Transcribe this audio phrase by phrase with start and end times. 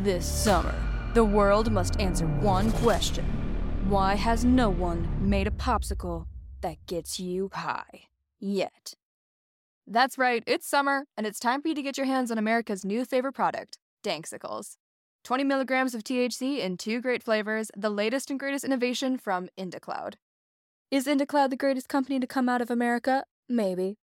[0.00, 0.74] This summer,
[1.12, 3.26] the world must answer one question
[3.90, 6.24] Why has no one made a popsicle
[6.62, 8.06] that gets you high
[8.40, 8.94] yet?
[9.86, 12.86] That's right, it's summer, and it's time for you to get your hands on America's
[12.86, 14.76] new favorite product, Danksicles.
[15.24, 20.14] 20 milligrams of THC in two great flavors, the latest and greatest innovation from IndaCloud.
[20.90, 23.24] Is IndaCloud the greatest company to come out of America?
[23.46, 23.98] Maybe.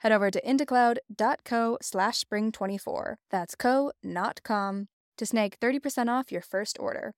[0.00, 3.14] Head over to indacloud.co slash spring24.
[3.30, 7.12] That's co, not com, to snag 30% off your first order.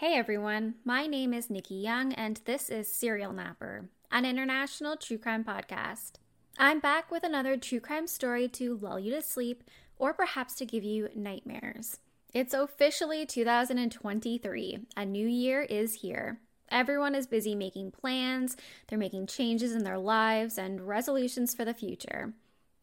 [0.00, 5.18] Hey everyone, my name is Nikki Young, and this is Serial Napper, an international true
[5.18, 6.12] crime podcast.
[6.56, 9.62] I'm back with another true crime story to lull you to sleep
[9.98, 11.98] or perhaps to give you nightmares.
[12.32, 14.78] It's officially 2023.
[14.96, 16.40] A new year is here.
[16.70, 18.56] Everyone is busy making plans,
[18.88, 22.32] they're making changes in their lives and resolutions for the future.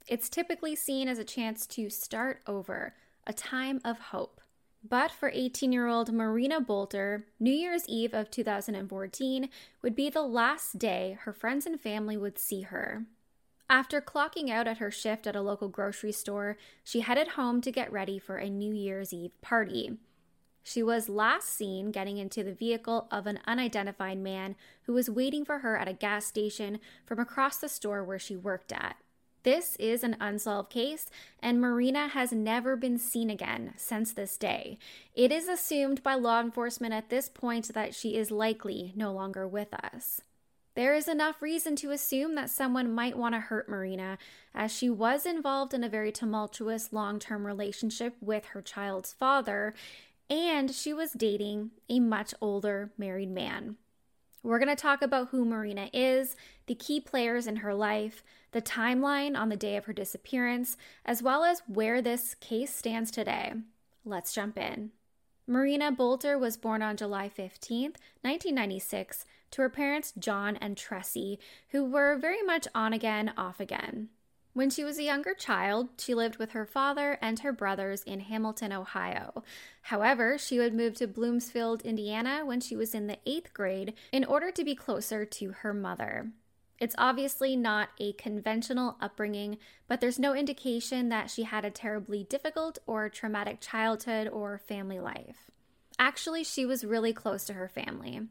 [0.08, 2.94] It's typically seen as a chance to start over,
[3.26, 4.40] a time of hope.
[4.88, 9.50] But for 18 year old Marina Boelter, New Year's Eve of 2014
[9.82, 13.06] would be the last day her friends and family would see her.
[13.70, 17.72] After clocking out at her shift at a local grocery store, she headed home to
[17.72, 19.98] get ready for a New Year's Eve party.
[20.64, 25.44] She was last seen getting into the vehicle of an unidentified man who was waiting
[25.44, 28.98] for her at a gas station from across the store where she worked at.
[29.48, 31.10] This is an unsolved case,
[31.42, 34.78] and Marina has never been seen again since this day.
[35.16, 39.48] It is assumed by law enforcement at this point that she is likely no longer
[39.48, 40.20] with us.
[40.76, 44.18] There is enough reason to assume that someone might want to hurt Marina,
[44.54, 49.74] as she was involved in a very tumultuous long term relationship with her child's father,
[50.30, 53.78] and she was dating a much older married man.
[54.48, 56.38] We're going to talk about who Marina is,
[56.68, 61.22] the key players in her life, the timeline on the day of her disappearance, as
[61.22, 63.52] well as where this case stands today.
[64.06, 64.92] Let's jump in.
[65.48, 67.92] Marina Boelter was born on July 15,
[68.22, 71.40] 1996, to her parents John and Tressie,
[71.72, 74.08] who were very much on again, off again.
[74.58, 78.22] When she was a younger child, she lived with her father and her brothers in
[78.22, 79.44] Hamilton, Ohio.
[79.84, 84.26] However, she would move to Bloomfield, Indiana when she was in the eighth grade in
[84.26, 86.32] order to be closer to her mother.
[86.80, 92.24] It's obviously not a conventional upbringing, but there's no indication that she had a terribly
[92.24, 95.52] difficult or traumatic childhood or family life.
[96.00, 98.22] Actually, she was really close to her family.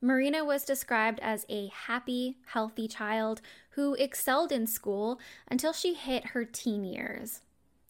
[0.00, 3.40] Marina was described as a happy, healthy child
[3.70, 5.18] who excelled in school
[5.48, 7.40] until she hit her teen years.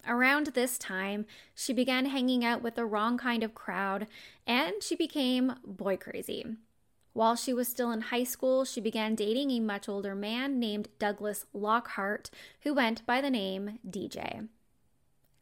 [0.06, 4.06] Around this time, she began hanging out with the wrong kind of crowd
[4.46, 6.46] and she became boy crazy.
[7.12, 10.88] While she was still in high school, she began dating a much older man named
[10.98, 12.30] Douglas Lockhart,
[12.60, 14.48] who went by the name DJ.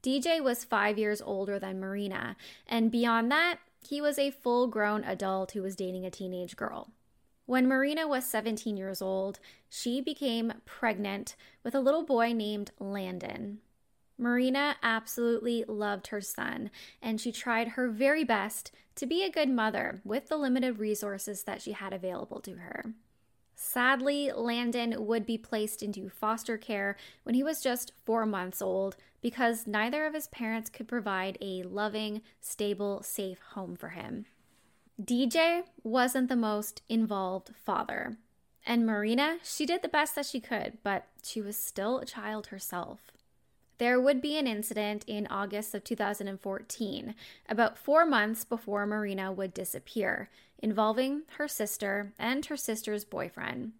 [0.01, 2.37] DJ was five years older than Marina,
[2.69, 6.91] and beyond that, he was a full grown adult who was dating a teenage girl.
[7.47, 13.59] When Marina was 17 years old, she became pregnant with a little boy named Landon.
[14.17, 16.71] Marina absolutely loved her son,
[17.03, 21.43] and she tried her very best to be a good mother with the limited resources
[21.43, 22.94] that she had available to her.
[23.56, 28.97] Sadly, Landon would be placed into foster care when he was just four months old
[29.25, 34.26] because neither of his parents could provide a loving, stable, safe home for him.
[35.03, 38.19] DJ wasn't the most involved father.
[38.67, 42.49] And Marina, she did the best that she could, but she was still a child
[42.49, 43.12] herself.
[43.79, 47.15] There would be an incident in August of 2014,
[47.49, 50.29] about four months before Marina would disappear,
[50.59, 53.73] involving her sister and her sister's boyfriend.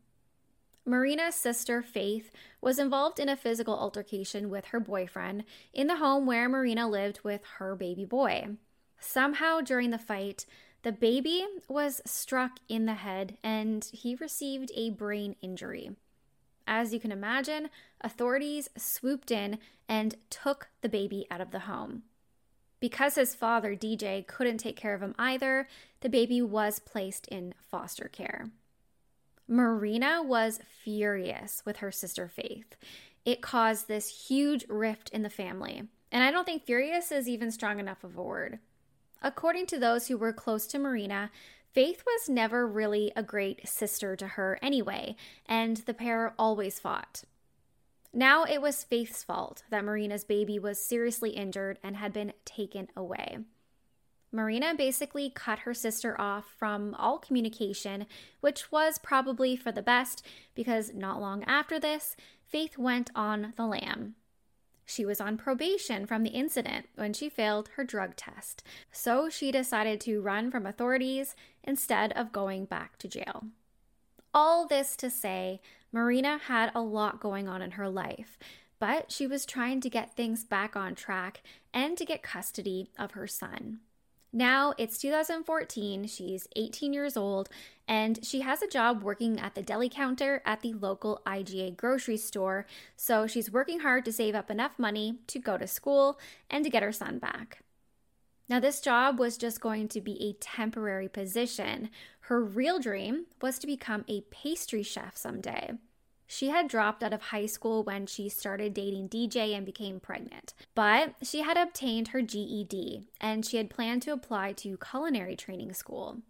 [0.87, 6.27] Marina's sister, Faith, was involved in a physical altercation with her boyfriend in the home
[6.27, 8.49] where Marina lived with her baby boy.
[8.99, 10.45] Somehow, during the fight,
[10.83, 15.93] the baby was struck in the head and he received a brain injury.
[16.67, 17.71] As you can imagine,
[18.03, 19.59] authorities swooped in
[19.89, 22.03] and took the baby out of the home.
[22.81, 25.69] Because his father, DJ, couldn't take care of him either,
[26.01, 28.51] the baby was placed in foster care.
[29.47, 32.77] Marina was furious with her sister Faith.
[33.25, 37.51] It caused this huge rift in the family, and I don't think furious is even
[37.51, 38.59] strong enough of a word.
[39.23, 41.31] According to those who were close to Marina,
[41.73, 47.25] Faith was never really a great sister to her anyway, and the pair always fought.
[48.13, 52.89] Now it was Faith's fault that Marina's baby was seriously injured and had been taken
[52.97, 53.39] away.
[54.35, 58.05] Marina basically cut her sister off from all communication,
[58.41, 60.27] which was probably for the best
[60.57, 64.17] because not long after this, Faith went on the lam.
[64.85, 69.51] She was on probation from the incident when she failed her drug test, so she
[69.53, 73.45] decided to run from authorities instead of going back to jail.
[74.35, 75.61] All this to say,
[75.93, 78.37] Marina had a lot going on in her life,
[78.79, 81.41] but she was trying to get things back on track
[81.73, 83.79] and to get custody of her son.
[84.37, 87.49] Now it's 2014, she's 18 years old,
[87.87, 92.17] and she has a job working at the deli counter at the local IGA grocery
[92.17, 92.67] store.
[92.97, 96.19] So she's working hard to save up enough money to go to school
[96.51, 97.63] and to get her son back.
[98.49, 101.91] Now, this job was just going to be a temporary position.
[102.23, 105.75] Her real dream was to become a pastry chef someday.
[106.27, 110.55] She had dropped out of high school when she started dating DJ and became pregnant.
[110.75, 115.75] But she had obtained her GED and she had planned to apply to culinary training
[115.75, 116.23] school.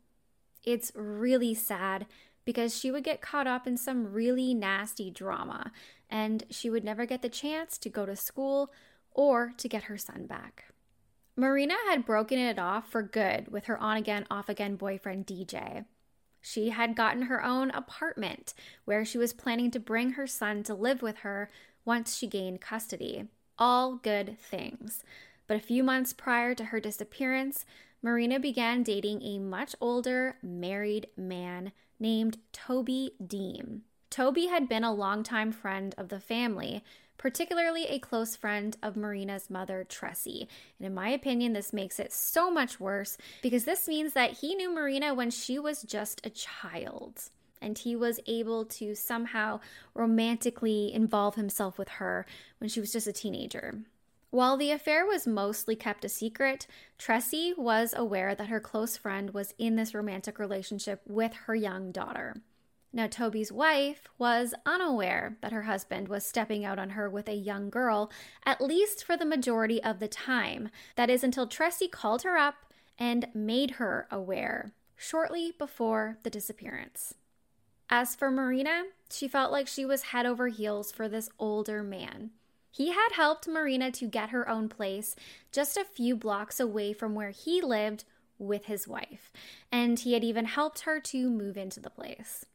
[0.64, 2.06] It's really sad
[2.44, 5.73] because she would get caught up in some really nasty drama
[6.11, 8.70] and she would never get the chance to go to school
[9.12, 10.67] or to get her son back.
[11.37, 15.85] Marina had broken it off for good with her on again, off again boyfriend DJ.
[16.46, 18.52] She had gotten her own apartment
[18.85, 21.50] where she was planning to bring her son to live with her
[21.87, 23.29] once she gained custody.
[23.58, 25.02] All good things.
[25.46, 27.64] But a few months prior to her disappearance,
[28.02, 33.85] Marina began dating a much older, married man named Toby Deem.
[34.11, 36.85] Toby had been a longtime friend of the family,
[37.19, 40.49] particularly a close friend of Marina's mother, Tressie.
[40.78, 44.55] And in my opinion, this makes it so much worse because this means that he
[44.55, 47.31] knew Marina when she was just a child.
[47.62, 49.61] And he was able to somehow
[49.94, 52.26] romantically involve himself with her
[52.58, 53.81] when she was just a teenager.
[54.34, 56.66] While the affair was mostly kept a secret,
[56.99, 61.93] Tressie was aware that her close friend was in this romantic relationship with her young
[61.93, 62.34] daughter.
[62.96, 67.35] Now, Toby's wife was unaware that her husband was stepping out on her with a
[67.35, 68.08] young girl,
[68.46, 70.69] at least for the majority of the time.
[70.94, 72.55] That is until Tressie called her up
[72.96, 77.14] and made her aware shortly before the disappearance.
[77.91, 82.31] As for Marina, she felt like she was head over heels for this older man.
[82.70, 85.17] He had helped Marina to get her own place
[85.50, 88.05] just a few blocks away from where he lived
[88.38, 89.32] with his wife,
[89.73, 92.47] and he had even helped her to move into the place.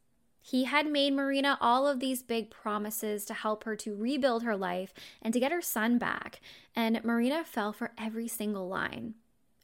[0.50, 4.58] He had made Marina all of these big promises to help her to rebuild her
[4.58, 6.42] life and to get her son back,
[6.76, 9.14] and Marina fell for every single line.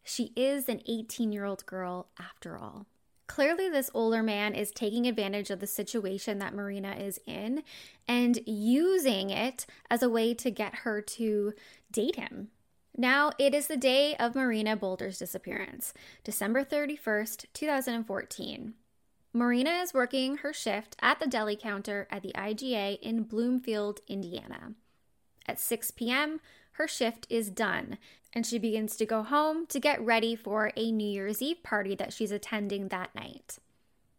[0.03, 2.85] She is an 18 year old girl after all.
[3.25, 7.63] Clearly, this older man is taking advantage of the situation that Marina is in
[8.07, 11.53] and using it as a way to get her to
[11.91, 12.49] date him.
[12.95, 18.75] Now, it is the day of Marina Boelter's disappearance, December 31st, 2014.
[19.35, 24.75] Marina is working her shift at the deli counter at the IGA in Bloomfield, Indiana.
[25.45, 26.39] At 6 p.m.,
[26.75, 27.97] her shift is done,
[28.31, 31.95] and she begins to go home to get ready for a New Year's Eve party
[31.95, 33.59] that she's attending that night.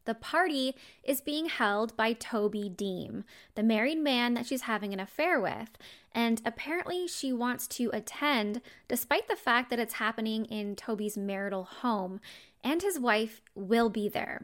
[0.04, 5.00] The party is being held by Toby Deem, the married man that she's having an
[5.00, 5.78] affair with,
[6.12, 11.64] and apparently she wants to attend despite the fact that it's happening in Toby's marital
[11.64, 12.20] home,
[12.62, 14.42] and his wife will be there.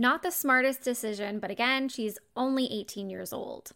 [0.00, 3.72] Not the smartest decision, but again, she's only 18 years old.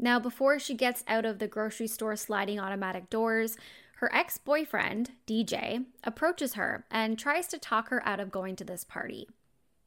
[0.00, 3.56] Now, before she gets out of the grocery store sliding automatic doors,
[3.98, 8.64] her ex boyfriend, DJ, approaches her and tries to talk her out of going to
[8.64, 9.28] this party.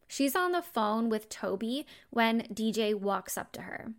[0.07, 3.91] She's on the phone with Toby when DJ walks up to her.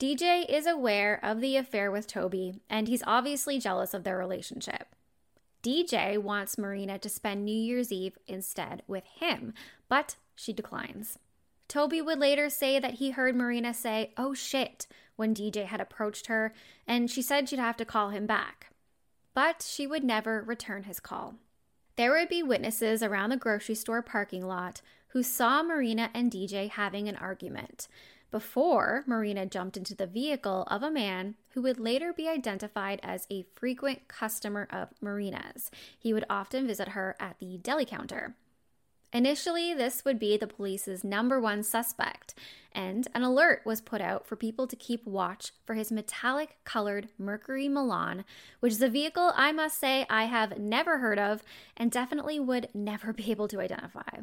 [0.00, 4.96] DJ is aware of the affair with Toby, and he's obviously jealous of their relationship.
[5.62, 9.52] DJ wants Marina to spend New Year's Eve instead with him,
[9.88, 11.18] but she declines.
[11.68, 14.86] Toby would later say that he heard Marina say, oh shit,
[15.16, 16.54] when DJ had approached her,
[16.86, 18.68] and she said she'd have to call him back.
[19.34, 21.34] But she would never return his call.
[21.96, 26.70] There would be witnesses around the grocery store parking lot who saw Marina and DJ
[26.70, 27.86] having an argument.
[28.30, 33.26] Before Marina jumped into the vehicle of a man who would later be identified as
[33.30, 35.70] a frequent customer of Marina's.
[35.98, 38.34] He would often visit her at the deli counter.
[39.12, 42.32] Initially, this would be the police's number one suspect,
[42.70, 47.08] and an alert was put out for people to keep watch for his metallic colored
[47.18, 48.24] Mercury Milan,
[48.60, 51.42] which is a vehicle I must say I have never heard of
[51.76, 54.20] and definitely would never be able to identify.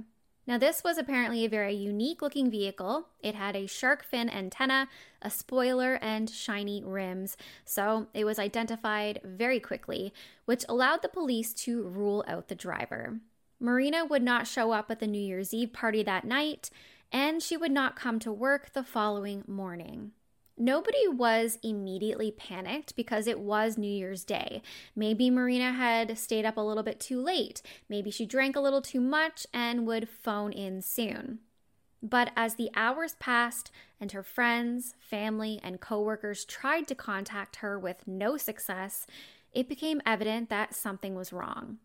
[0.47, 3.09] Now, this was apparently a very unique looking vehicle.
[3.21, 4.87] It had a shark fin antenna,
[5.21, 7.35] a spoiler, and shiny rims,
[7.65, 10.13] so it was identified very quickly,
[10.45, 13.19] which allowed the police to rule out the driver.
[13.59, 16.69] Marina would not show up at the New Year's Eve party that night,
[17.11, 20.11] and she would not come to work the following morning.
[20.59, 24.63] Nobody was immediately panicked because it was New Year's Day.
[24.95, 27.61] Maybe Marina had stayed up a little bit too late.
[27.87, 31.39] Maybe she drank a little too much and would phone in soon.
[32.01, 37.77] But as the hours passed and her friends, family, and coworkers tried to contact her
[37.77, 39.05] with no success,
[39.53, 41.77] it became evident that something was wrong.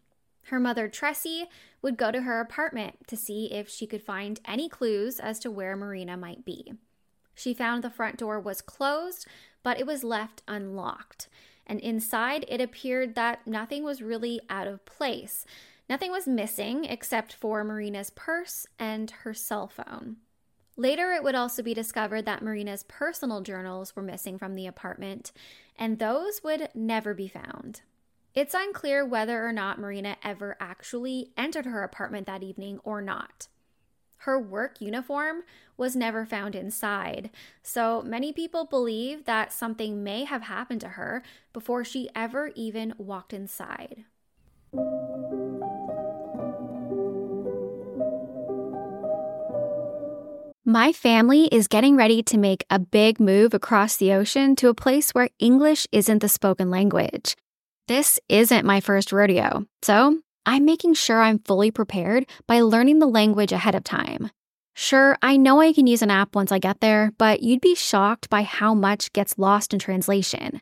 [0.45, 1.47] Her mother, Tressie,
[1.83, 5.51] would go to her apartment to see if she could find any clues as to
[5.51, 6.73] where Marina might be.
[7.35, 9.27] She found the front door was closed,
[9.63, 11.29] but it was left unlocked.
[11.67, 15.45] And inside, it appeared that nothing was really out of place.
[15.89, 20.17] Nothing was missing except for Marina's purse and her cell phone.
[20.77, 25.33] Later, it would also be discovered that Marina's personal journals were missing from the apartment,
[25.77, 27.83] and those would never be found.
[28.35, 33.49] It's unclear whether or not Marina ever actually entered her apartment that evening or not.
[34.23, 35.43] Her work uniform
[35.77, 41.25] was never found inside, so many people believe that something may have happened to her
[41.53, 44.05] before she ever even walked inside.
[50.65, 54.75] My family is getting ready to make a big move across the ocean to a
[54.75, 57.35] place where English isn't the spoken language.
[57.89, 63.07] This isn't my first rodeo, so I'm making sure I'm fully prepared by learning the
[63.07, 64.31] language ahead of time.
[64.75, 67.75] Sure, I know I can use an app once I get there, but you'd be
[67.75, 70.61] shocked by how much gets lost in translation.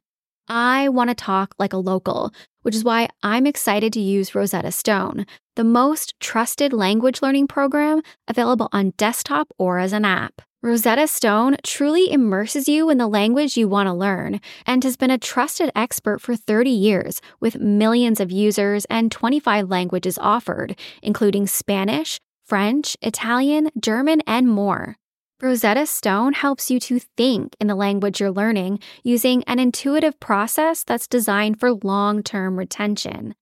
[0.49, 2.33] I want to talk like a local,
[2.63, 8.03] which is why I'm excited to use Rosetta Stone, the most trusted language learning program
[8.27, 10.43] available on desktop or as an app.
[10.63, 15.11] Rosetta Stone truly immerses you in the language you want to learn and has been
[15.11, 21.47] a trusted expert for 30 years with millions of users and 25 languages offered, including
[21.47, 24.99] Spanish, French, Italian, German, and more.
[25.41, 30.85] Rosetta Stone helps you to think in the language you're learning using an intuitive process
[30.85, 33.35] that's designed for long term retention.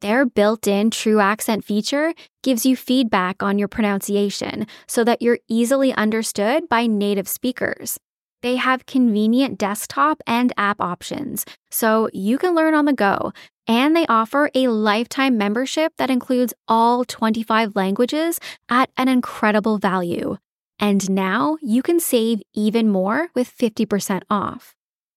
[0.00, 5.40] Their built in true accent feature gives you feedback on your pronunciation so that you're
[5.46, 7.98] easily understood by native speakers.
[8.42, 13.32] They have convenient desktop and app options, so you can learn on the go.
[13.68, 18.40] And they offer a lifetime membership that includes all 25 languages
[18.70, 20.38] at an incredible value.
[20.78, 24.74] And now you can save even more with 50% off.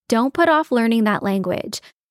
[0.09, 1.79] Don't put off learning that language.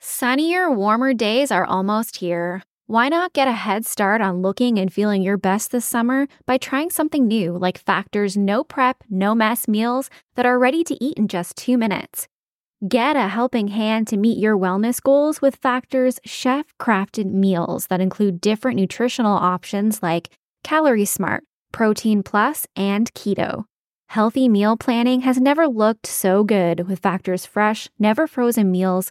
[0.00, 2.62] Sunnier, warmer days are almost here.
[2.86, 6.56] Why not get a head start on looking and feeling your best this summer by
[6.56, 11.18] trying something new like Factor's no prep, no mess meals that are ready to eat
[11.18, 12.28] in just two minutes?
[12.86, 18.00] Get a helping hand to meet your wellness goals with Factor's chef crafted meals that
[18.00, 20.30] include different nutritional options like
[20.62, 23.64] Calorie Smart, Protein Plus, and Keto.
[24.06, 29.10] Healthy meal planning has never looked so good with Factor's fresh, never frozen meals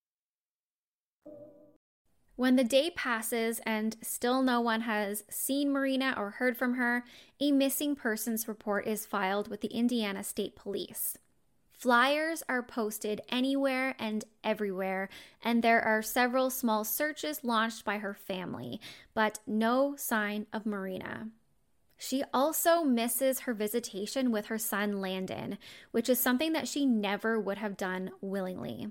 [2.41, 7.05] When the day passes and still no one has seen Marina or heard from her,
[7.39, 11.19] a missing persons report is filed with the Indiana State Police.
[11.71, 15.07] Flyers are posted anywhere and everywhere,
[15.43, 18.81] and there are several small searches launched by her family,
[19.13, 21.27] but no sign of Marina.
[21.95, 25.59] She also misses her visitation with her son Landon,
[25.91, 28.87] which is something that she never would have done willingly.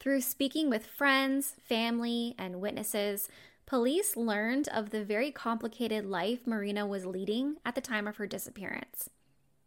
[0.00, 3.28] Through speaking with friends, family, and witnesses,
[3.66, 8.26] police learned of the very complicated life Marina was leading at the time of her
[8.26, 9.10] disappearance.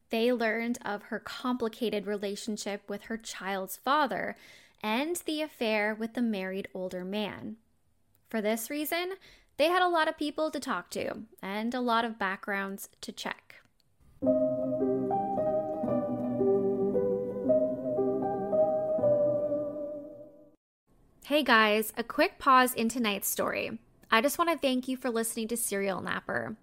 [0.10, 4.36] They learned of her complicated relationship with her child's father
[4.82, 7.58] and the affair with the married older man.
[8.28, 9.13] For this reason,
[9.58, 13.12] they had a lot of people to talk to and a lot of backgrounds to
[13.12, 13.58] check.
[21.27, 23.80] Hey guys, a quick pause in tonight's story.
[24.12, 26.58] I just want to thank you for listening to Serial Napper.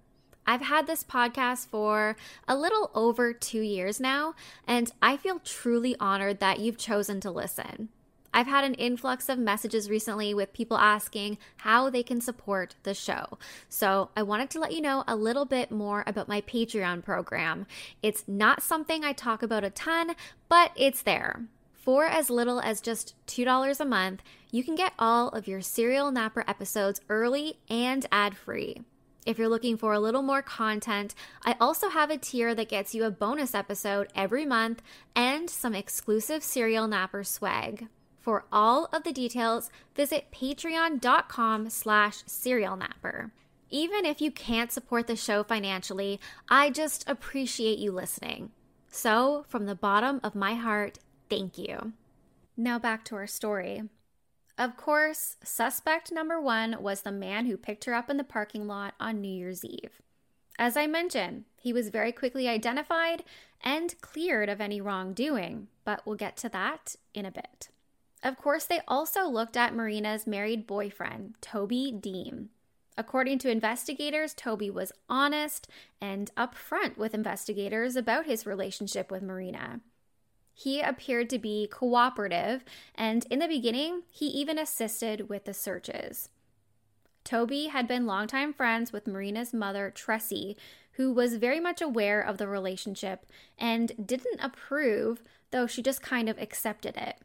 [0.46, 2.14] I've had this podcast for
[2.46, 4.34] a little over two years now,
[4.66, 7.88] and I feel truly honored that you've chosen to listen.
[8.34, 12.92] I've had an influx of messages recently with people asking how they can support the
[12.92, 13.38] show.
[13.70, 17.66] So I wanted to let you know a little bit more about my Patreon program.
[18.02, 20.14] It's not something I talk about a ton,
[20.50, 21.46] but it's there.
[21.80, 26.10] For as little as just $2 a month, you can get all of your Serial
[26.10, 28.82] Napper episodes early and ad free.
[29.24, 32.94] If you're looking for a little more content, I also have a tier that gets
[32.94, 34.82] you a bonus episode every month
[35.16, 37.88] and some exclusive Serial Napper swag.
[38.18, 43.30] For all of the details, visit patreon.com slash serialnapper.
[43.70, 48.50] Even if you can't support the show financially, I just appreciate you listening.
[48.90, 50.98] So, from the bottom of my heart,
[51.30, 51.92] thank you.
[52.56, 53.84] Now back to our story.
[54.58, 58.66] Of course, suspect number one was the man who picked her up in the parking
[58.66, 60.02] lot on New Year's Eve.
[60.58, 63.24] As I mentioned, he was very quickly identified
[63.62, 67.70] and cleared of any wrongdoing, but we'll get to that in a bit.
[68.22, 72.50] Of course, they also looked at Marina's married boyfriend, Toby Deem.
[72.98, 75.68] According to investigators, Toby was honest
[76.02, 79.80] and upfront with investigators about his relationship with Marina.
[80.54, 86.28] He appeared to be cooperative, and in the beginning, he even assisted with the searches.
[87.24, 90.56] Toby had been longtime friends with Marina's mother, Tressie,
[90.92, 93.26] who was very much aware of the relationship
[93.58, 97.16] and didn't approve, though she just kind of accepted it.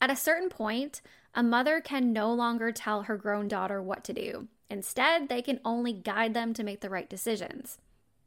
[0.00, 1.00] At a certain point,
[1.34, 4.48] a mother can no longer tell her grown daughter what to do.
[4.68, 7.78] Instead, they can only guide them to make the right decisions.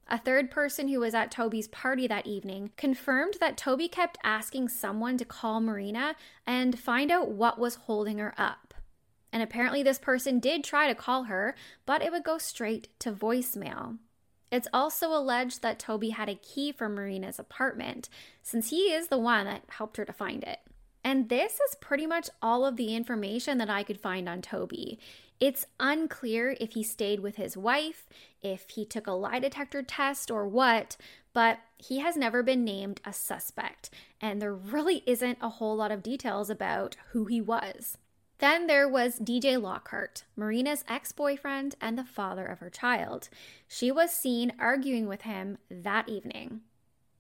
[0.08, 4.70] A third person who was at Toby's party that evening confirmed that Toby kept asking
[4.70, 6.16] someone to call Marina
[6.46, 8.76] and find out what was holding her up.
[9.34, 13.12] And apparently, this person did try to call her, but it would go straight to
[13.12, 13.98] voicemail.
[14.52, 18.08] It's also alleged that Toby had a key for Marina's apartment,
[18.44, 20.60] since he is the one that helped her to find it.
[21.04, 25.00] And this is pretty much all of the information that I could find on Toby.
[25.40, 28.08] It's unclear if he stayed with his wife,
[28.42, 30.96] if he took a lie detector test, or what,
[31.34, 33.90] but he has never been named a suspect,
[34.22, 37.98] and there really isn't a whole lot of details about who he was.
[38.40, 43.30] Then there was DJ Lockhart, Marina's ex boyfriend and the father of her child.
[43.68, 46.62] She was seen arguing with him that evening.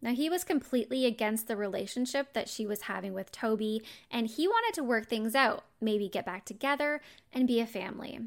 [0.01, 3.81] Now, he was completely against the relationship that she was having with Toby,
[4.11, 7.01] and he wanted to work things out, maybe get back together
[7.33, 8.19] and be a family.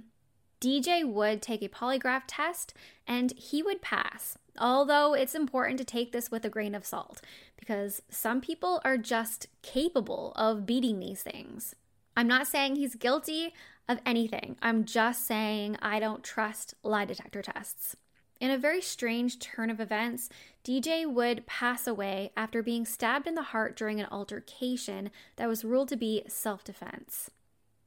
[0.61, 2.75] DJ would take a polygraph test
[3.07, 7.21] and he would pass, although it's important to take this with a grain of salt
[7.57, 11.77] because some people are just capable of beating these things.
[12.17, 13.55] I'm not saying he's guilty
[13.89, 17.97] of anything, I'm just saying I don't trust lie detector tests.
[18.41, 20.29] In a very strange turn of events,
[20.65, 25.65] DJ would pass away after being stabbed in the heart during an altercation that was
[25.65, 27.31] ruled to be self defense.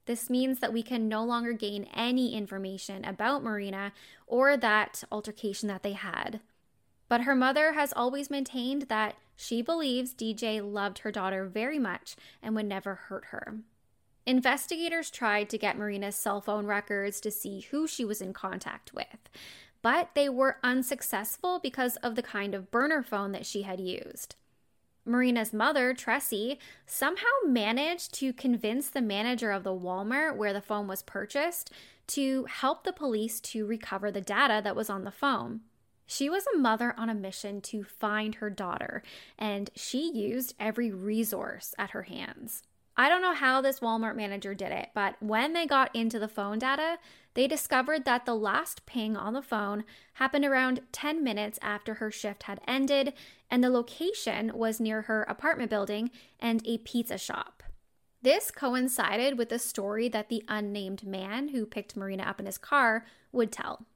[0.05, 3.93] This means that we can no longer gain any information about Marina
[4.27, 6.41] or that altercation that they had.
[7.07, 12.15] But her mother has always maintained that she believes DJ loved her daughter very much
[12.41, 13.57] and would never hurt her.
[14.25, 18.93] Investigators tried to get Marina's cell phone records to see who she was in contact
[18.93, 19.29] with,
[19.81, 24.35] but they were unsuccessful because of the kind of burner phone that she had used.
[25.05, 30.87] Marina's mother, Tressie, somehow managed to convince the manager of the Walmart where the phone
[30.87, 31.71] was purchased
[32.07, 35.61] to help the police to recover the data that was on the phone.
[36.05, 39.01] She was a mother on a mission to find her daughter,
[39.39, 42.63] and she used every resource at her hands.
[43.01, 46.27] I don't know how this Walmart manager did it, but when they got into the
[46.27, 46.99] phone data,
[47.33, 52.11] they discovered that the last ping on the phone happened around 10 minutes after her
[52.11, 53.13] shift had ended,
[53.49, 57.63] and the location was near her apartment building and a pizza shop.
[58.21, 62.59] This coincided with the story that the unnamed man who picked Marina up in his
[62.59, 63.87] car would tell.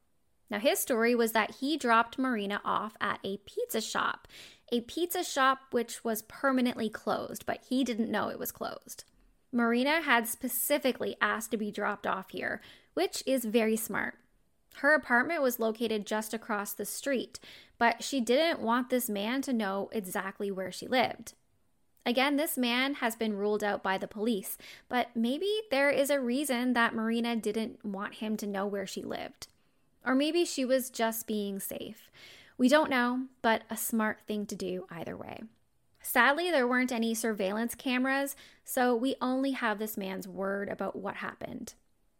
[0.50, 4.28] Now, his story was that he dropped Marina off at a pizza shop,
[4.72, 9.04] a pizza shop which was permanently closed, but he didn't know it was closed.
[9.52, 12.62] Marina had specifically asked to be dropped off here,
[12.94, 14.16] which is very smart.
[14.78, 17.40] Her apartment was located just across the street,
[17.78, 21.34] but she didn't want this man to know exactly where she lived.
[22.06, 24.58] Again, this man has been ruled out by the police,
[24.90, 29.02] but maybe there is a reason that Marina didn't want him to know where she
[29.02, 29.48] lived.
[30.06, 32.12] Or maybe she was just being safe.
[32.58, 35.42] We don't know, but a smart thing to do either way.
[36.02, 41.16] Sadly, there weren't any surveillance cameras, so we only have this man's word about what
[41.16, 41.74] happened.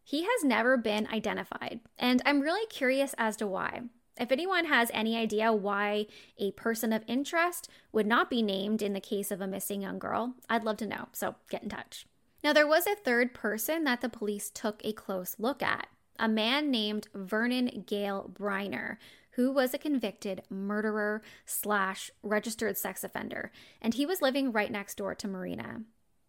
[0.04, 3.82] He has never been identified, and I'm really curious as to why.
[4.18, 8.94] If anyone has any idea why a person of interest would not be named in
[8.94, 12.06] the case of a missing young girl, I'd love to know, so get in touch.
[12.44, 16.28] Now, there was a third person that the police took a close look at a
[16.28, 18.98] man named Vernon Gale Briner,
[19.36, 24.96] who was a convicted murderer slash registered sex offender, and he was living right next
[24.96, 25.82] door to Marina.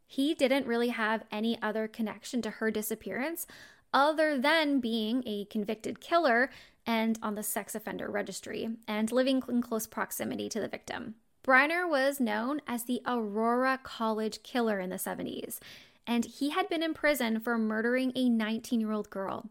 [0.06, 3.46] He didn't really have any other connection to her disappearance
[3.92, 6.50] other than being a convicted killer
[6.86, 11.16] and on the sex offender registry and living in close proximity to the victim.
[11.44, 15.58] Briner was known as the Aurora College Killer in the 70s,
[16.06, 19.48] and he had been in prison for murdering a 19 year old girl.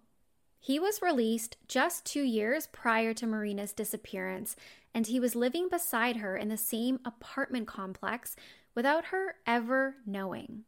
[0.66, 4.56] He was released just two years prior to Marina's disappearance,
[4.96, 8.36] and he was living beside her in the same apartment complex
[8.74, 10.64] without her ever knowing.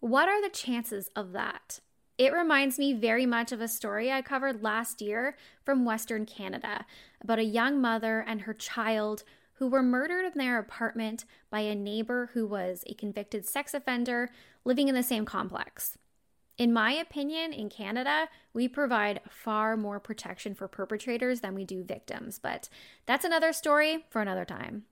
[0.00, 1.80] What are the chances of that?
[2.18, 5.34] It reminds me very much of a story I covered last year
[5.64, 6.84] from Western Canada
[7.22, 11.74] about a young mother and her child who were murdered in their apartment by a
[11.74, 14.28] neighbor who was a convicted sex offender
[14.66, 15.96] living in the same complex.
[16.58, 21.84] In my opinion, in Canada, we provide far more protection for perpetrators than we do
[21.84, 22.68] victims, but
[23.06, 24.82] that's another story for another time.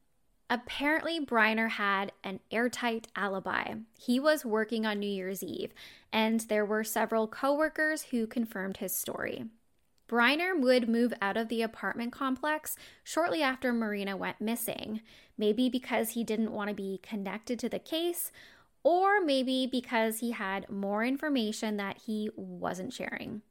[0.48, 3.74] Apparently, Briner had an airtight alibi.
[3.98, 5.74] He was working on New Year's Eve,
[6.12, 9.46] and there were several coworkers who confirmed his story.
[10.08, 15.00] Briner would move out of the apartment complex shortly after Marina went missing,
[15.36, 18.30] maybe because he didn't want to be connected to the case,
[18.86, 23.42] or maybe because he had more information that he wasn't sharing.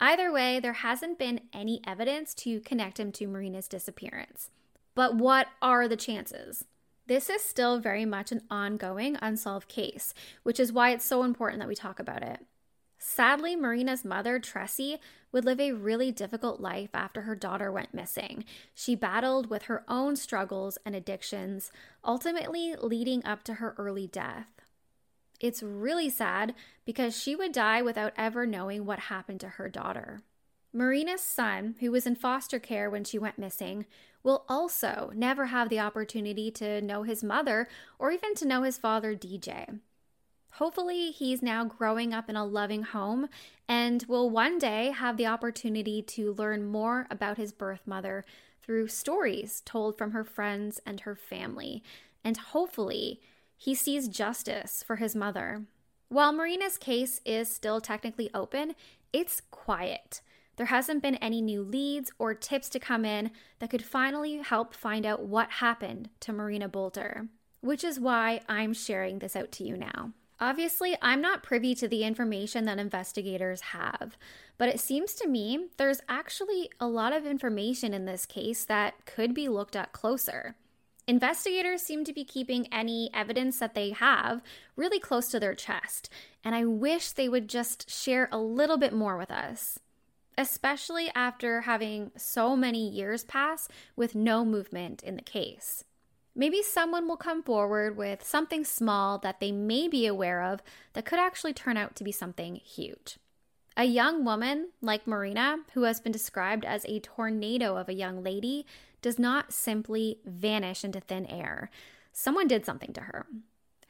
[0.00, 4.50] Either way, there hasn't been any evidence to connect him to Marina's disappearance.
[4.96, 6.64] But what are the chances?
[7.06, 11.60] This is still very much an ongoing unsolved case, which is why it's so important
[11.60, 12.40] that we talk about it.
[12.98, 14.98] Sadly, Marina's mother, Tressie,
[15.30, 18.44] would live a really difficult life after her daughter went missing.
[18.74, 21.70] She battled with her own struggles and addictions,
[22.04, 24.48] ultimately leading up to her early death.
[25.40, 30.22] It's really sad because she would die without ever knowing what happened to her daughter.
[30.72, 33.86] Marina's son, who was in foster care when she went missing,
[34.24, 37.68] will also never have the opportunity to know his mother
[37.98, 39.78] or even to know his father, DJ.
[40.54, 43.28] Hopefully, he's now growing up in a loving home
[43.68, 48.24] and will one day have the opportunity to learn more about his birth mother
[48.62, 51.82] through stories told from her friends and her family.
[52.22, 53.20] And hopefully,
[53.56, 55.64] he sees justice for his mother.
[56.08, 58.74] While Marina's case is still technically open,
[59.12, 60.20] it's quiet.
[60.56, 64.74] There hasn't been any new leads or tips to come in that could finally help
[64.74, 67.28] find out what happened to Marina Boelter,
[67.60, 70.12] which is why I'm sharing this out to you now.
[70.40, 74.16] Obviously, I'm not privy to the information that investigators have,
[74.58, 79.06] but it seems to me there's actually a lot of information in this case that
[79.06, 80.56] could be looked at closer.
[81.06, 84.42] Investigators seem to be keeping any evidence that they have
[84.74, 86.08] really close to their chest,
[86.42, 89.78] and I wish they would just share a little bit more with us,
[90.38, 95.84] especially after having so many years pass with no movement in the case.
[96.34, 100.62] Maybe someone will come forward with something small that they may be aware of
[100.94, 103.18] that could actually turn out to be something huge.
[103.76, 108.22] A young woman like Marina, who has been described as a tornado of a young
[108.22, 108.66] lady,
[109.02, 111.70] does not simply vanish into thin air.
[112.12, 113.26] Someone did something to her.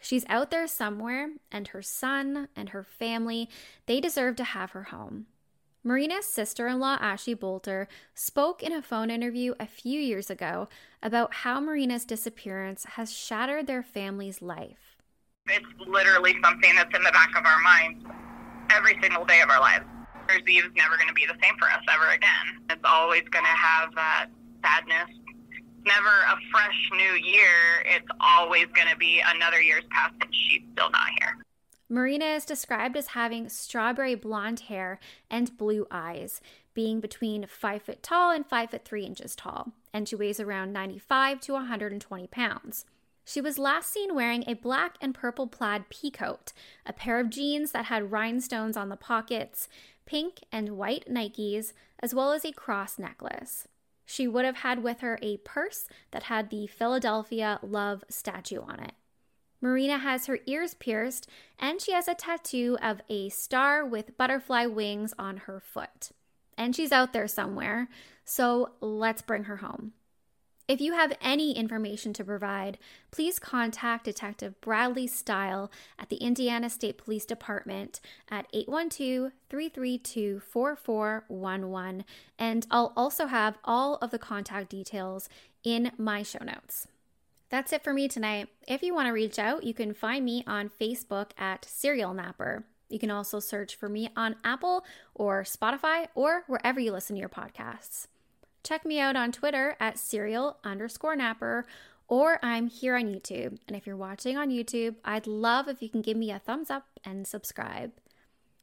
[0.01, 3.51] She's out there somewhere, and her son and her family,
[3.85, 5.27] they deserve to have her home.
[5.83, 10.67] Marina's sister in law, Ashley Boelter, spoke in a phone interview a few years ago
[11.03, 14.97] about how Marina's disappearance has shattered their family's life.
[15.47, 18.07] It's literally something that's in the back of our minds
[18.75, 19.85] every single day of our lives.
[20.29, 22.61] New Year's Eve is never going to be the same for us ever again.
[22.71, 24.27] It's always going to have that
[24.63, 25.17] sadness.
[25.85, 27.85] Never a fresh new year.
[27.85, 31.39] It's always going to be another year's past and she's still not here.
[31.89, 34.99] Marina is described as having strawberry blonde hair
[35.31, 36.41] and blue eyes,
[36.73, 40.73] being between 5 foot tall and 5 foot 3 inches tall, and she weighs around
[40.73, 42.87] 95 to 120 pounds.
[43.25, 46.53] She was last seen wearing a black and purple plaid peacoat,
[46.85, 49.69] a pair of jeans that had rhinestones on the pockets,
[50.05, 53.67] pink and white Nikes, as well as a cross necklace.
[54.05, 58.81] She would have had with her a purse that had the Philadelphia Love statue on
[58.81, 58.93] it.
[59.63, 61.27] Marina has her ears pierced
[61.59, 66.11] and she has a tattoo of a star with butterfly wings on her foot.
[66.59, 67.89] And she's out there somewhere,
[68.27, 69.93] so let's bring her home.
[70.67, 72.79] If you have any information to provide,
[73.11, 78.01] please contact Detective Bradley Stille at the Indiana State Police Department
[78.31, 82.05] at 812 332 4411,
[82.39, 85.29] and I'll also have all of the contact details
[85.65, 86.89] in my show notes.
[87.51, 88.49] That's it for me tonight.
[88.67, 92.65] If you want to reach out, you can find me on Facebook at Serial Napper.
[92.89, 97.21] You can also search for me on Apple or Spotify or wherever you listen to
[97.21, 98.07] your podcasts.
[98.65, 101.67] Check me out on Twitter at serial underscore napper,
[102.09, 103.59] or I'm here on YouTube.
[103.69, 106.71] And if you're watching on YouTube, I'd love if you can give me a thumbs
[106.71, 107.93] up and subscribe.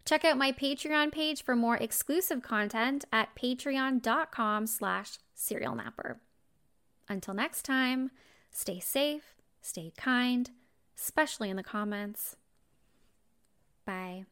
[0.04, 6.18] Check out my Patreon page for more exclusive content at patreon.com slash serialnapper.
[7.08, 8.10] Until next time,
[8.50, 10.50] stay safe, stay kind,
[10.98, 12.36] especially in the comments.
[13.86, 14.26] Bye.